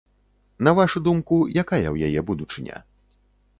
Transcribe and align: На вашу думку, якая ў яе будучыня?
На 0.67 0.71
вашу 0.79 0.97
думку, 1.09 1.37
якая 1.63 1.87
ў 1.93 2.09
яе 2.09 2.19
будучыня? 2.33 2.83